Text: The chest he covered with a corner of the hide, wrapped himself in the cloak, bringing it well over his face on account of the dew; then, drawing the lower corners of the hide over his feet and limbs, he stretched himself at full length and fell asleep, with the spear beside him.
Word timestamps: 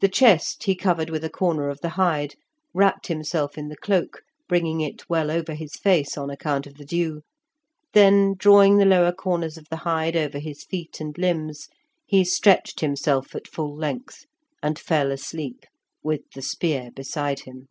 The 0.00 0.08
chest 0.08 0.64
he 0.64 0.74
covered 0.74 1.10
with 1.10 1.22
a 1.22 1.30
corner 1.30 1.68
of 1.68 1.80
the 1.80 1.90
hide, 1.90 2.34
wrapped 2.74 3.06
himself 3.06 3.56
in 3.56 3.68
the 3.68 3.76
cloak, 3.76 4.22
bringing 4.48 4.80
it 4.80 5.08
well 5.08 5.30
over 5.30 5.54
his 5.54 5.76
face 5.76 6.18
on 6.18 6.28
account 6.28 6.66
of 6.66 6.74
the 6.74 6.84
dew; 6.84 7.20
then, 7.92 8.34
drawing 8.36 8.78
the 8.78 8.84
lower 8.84 9.12
corners 9.12 9.56
of 9.56 9.66
the 9.70 9.76
hide 9.76 10.16
over 10.16 10.40
his 10.40 10.64
feet 10.64 10.98
and 11.00 11.16
limbs, 11.16 11.68
he 12.04 12.24
stretched 12.24 12.80
himself 12.80 13.32
at 13.36 13.46
full 13.46 13.76
length 13.76 14.26
and 14.60 14.76
fell 14.76 15.12
asleep, 15.12 15.64
with 16.02 16.28
the 16.34 16.42
spear 16.42 16.90
beside 16.90 17.42
him. 17.42 17.68